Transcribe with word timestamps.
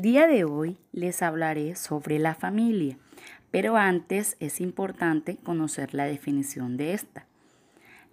día 0.00 0.26
de 0.26 0.44
hoy 0.44 0.78
les 0.92 1.20
hablaré 1.20 1.74
sobre 1.74 2.18
la 2.18 2.34
familia, 2.34 2.96
pero 3.50 3.76
antes 3.76 4.38
es 4.40 4.62
importante 4.62 5.36
conocer 5.36 5.92
la 5.92 6.06
definición 6.06 6.78
de 6.78 6.94
esta. 6.94 7.26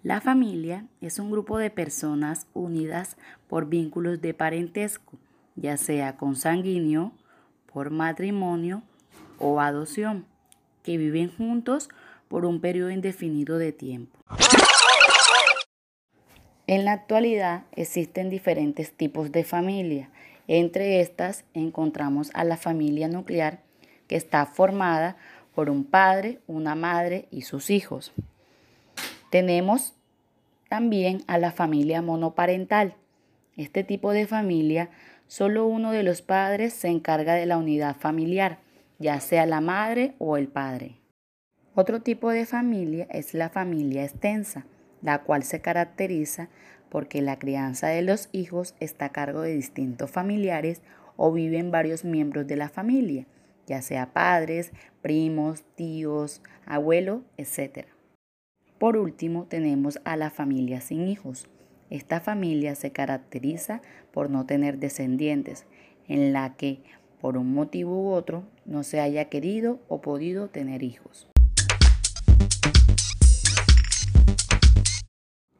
La 0.02 0.20
familia 0.20 0.86
es 1.00 1.18
un 1.18 1.30
grupo 1.30 1.56
de 1.56 1.70
personas 1.70 2.46
unidas 2.52 3.16
por 3.48 3.70
vínculos 3.70 4.20
de 4.20 4.34
parentesco, 4.34 5.18
ya 5.54 5.78
sea 5.78 6.18
consanguíneo, 6.18 7.12
por 7.72 7.90
matrimonio 7.90 8.82
o 9.38 9.58
adopción, 9.58 10.26
que 10.82 10.98
viven 10.98 11.34
juntos 11.34 11.88
por 12.28 12.44
un 12.44 12.60
periodo 12.60 12.90
indefinido 12.90 13.56
de 13.56 13.72
tiempo. 13.72 14.18
En 16.66 16.84
la 16.84 16.92
actualidad 16.92 17.64
existen 17.72 18.28
diferentes 18.28 18.92
tipos 18.92 19.32
de 19.32 19.44
familia. 19.44 20.10
Entre 20.48 21.00
estas 21.00 21.44
encontramos 21.54 22.30
a 22.34 22.44
la 22.44 22.56
familia 22.56 23.08
nuclear, 23.08 23.60
que 24.06 24.16
está 24.16 24.46
formada 24.46 25.16
por 25.54 25.70
un 25.70 25.84
padre, 25.84 26.40
una 26.46 26.74
madre 26.74 27.26
y 27.30 27.42
sus 27.42 27.70
hijos. 27.70 28.12
Tenemos 29.30 29.94
también 30.68 31.22
a 31.26 31.38
la 31.38 31.50
familia 31.52 32.02
monoparental. 32.02 32.94
Este 33.56 33.82
tipo 33.82 34.12
de 34.12 34.26
familia, 34.26 34.90
solo 35.26 35.66
uno 35.66 35.92
de 35.92 36.02
los 36.02 36.22
padres 36.22 36.74
se 36.74 36.88
encarga 36.88 37.34
de 37.34 37.46
la 37.46 37.56
unidad 37.56 37.96
familiar, 37.96 38.58
ya 38.98 39.18
sea 39.20 39.46
la 39.46 39.60
madre 39.60 40.14
o 40.18 40.36
el 40.36 40.48
padre. 40.48 40.96
Otro 41.74 42.00
tipo 42.02 42.30
de 42.30 42.46
familia 42.46 43.06
es 43.10 43.34
la 43.34 43.48
familia 43.48 44.04
extensa 44.04 44.66
la 45.02 45.22
cual 45.22 45.44
se 45.44 45.60
caracteriza 45.60 46.48
porque 46.88 47.22
la 47.22 47.38
crianza 47.38 47.88
de 47.88 48.02
los 48.02 48.28
hijos 48.32 48.74
está 48.80 49.06
a 49.06 49.12
cargo 49.12 49.42
de 49.42 49.54
distintos 49.54 50.10
familiares 50.10 50.82
o 51.16 51.32
viven 51.32 51.70
varios 51.70 52.04
miembros 52.04 52.46
de 52.46 52.56
la 52.56 52.68
familia, 52.68 53.26
ya 53.66 53.82
sea 53.82 54.12
padres, 54.12 54.72
primos, 55.02 55.64
tíos, 55.74 56.42
abuelo, 56.66 57.22
etc. 57.36 57.86
Por 58.78 58.96
último, 58.96 59.44
tenemos 59.44 59.98
a 60.04 60.16
la 60.16 60.30
familia 60.30 60.80
sin 60.80 61.08
hijos. 61.08 61.48
Esta 61.90 62.20
familia 62.20 62.74
se 62.74 62.92
caracteriza 62.92 63.80
por 64.12 64.30
no 64.30 64.44
tener 64.46 64.78
descendientes, 64.78 65.66
en 66.08 66.32
la 66.32 66.56
que, 66.56 66.80
por 67.20 67.36
un 67.36 67.52
motivo 67.52 68.02
u 68.02 68.08
otro, 68.12 68.44
no 68.64 68.82
se 68.82 69.00
haya 69.00 69.26
querido 69.26 69.80
o 69.88 70.00
podido 70.00 70.48
tener 70.48 70.82
hijos. 70.82 71.28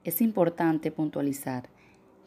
Es 0.07 0.21
importante 0.21 0.93
puntualizar 0.93 1.69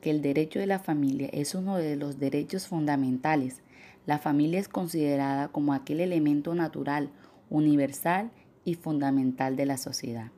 que 0.01 0.09
el 0.09 0.21
derecho 0.21 0.59
de 0.59 0.67
la 0.67 0.79
familia 0.79 1.29
es 1.31 1.55
uno 1.55 1.77
de 1.77 1.95
los 1.95 2.19
derechos 2.19 2.67
fundamentales. 2.67 3.61
La 4.05 4.19
familia 4.19 4.59
es 4.59 4.67
considerada 4.67 5.47
como 5.47 5.71
aquel 5.71 6.01
elemento 6.01 6.53
natural, 6.55 7.09
universal 7.49 8.31
y 8.65 8.73
fundamental 8.73 9.55
de 9.55 9.65
la 9.65 9.77
sociedad. 9.77 10.29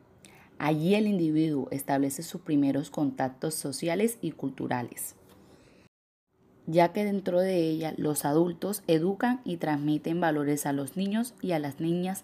Allí 0.59 0.93
el 0.93 1.07
individuo 1.07 1.67
establece 1.71 2.21
sus 2.21 2.41
primeros 2.41 2.91
contactos 2.91 3.55
sociales 3.55 4.19
y 4.21 4.33
culturales, 4.33 5.15
ya 6.67 6.93
que 6.93 7.03
dentro 7.03 7.39
de 7.39 7.57
ella 7.57 7.95
los 7.97 8.23
adultos 8.23 8.83
educan 8.85 9.41
y 9.45 9.57
transmiten 9.57 10.21
valores 10.21 10.67
a 10.67 10.73
los 10.73 10.95
niños 10.95 11.33
y 11.41 11.53
a 11.53 11.59
las 11.59 11.79
niñas 11.79 12.23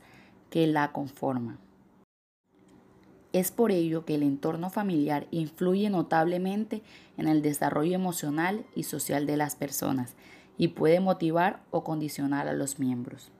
que 0.52 0.68
la 0.68 0.92
conforman. 0.92 1.67
Es 3.38 3.52
por 3.52 3.72
ello 3.72 4.04
que 4.04 4.16
el 4.16 4.24
entorno 4.24 4.72
familiar 4.72 5.28
influye 5.30 5.92
notablemente 5.92 6.82
en 7.18 7.28
el 7.28 7.44
desarrollo 7.44 7.94
emocional 7.94 8.66
y 8.74 8.82
social 8.82 9.28
de 9.28 9.38
las 9.38 9.56
personas 9.56 10.16
y 10.58 10.70
puede 10.70 11.00
motivar 11.02 11.62
o 11.70 11.84
condicionar 11.84 12.48
a 12.48 12.54
los 12.54 12.80
miembros. 12.80 13.32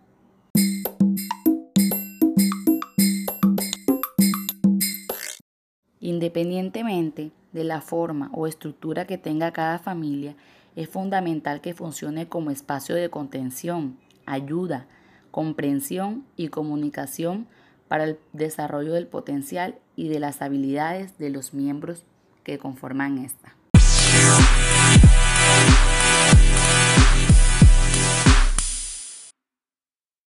Independientemente 6.00 7.32
de 7.52 7.64
la 7.64 7.82
forma 7.82 8.30
o 8.36 8.46
estructura 8.46 9.08
que 9.08 9.18
tenga 9.18 9.52
cada 9.52 9.80
familia, 9.80 10.36
es 10.76 10.88
fundamental 10.90 11.60
que 11.60 11.74
funcione 11.74 12.30
como 12.30 12.52
espacio 12.52 12.94
de 12.94 13.10
contención, 13.10 13.98
ayuda, 14.28 14.86
comprensión 15.32 16.24
y 16.36 16.50
comunicación 16.50 17.48
para 17.88 18.06
el 18.06 18.20
desarrollo 18.34 18.94
del 18.94 19.08
potencial 19.08 19.80
y 19.96 20.08
de 20.08 20.20
las 20.20 20.42
habilidades 20.42 21.18
de 21.18 21.30
los 21.30 21.54
miembros 21.54 22.06
que 22.44 22.58
conforman 22.58 23.18
esta. 23.18 23.57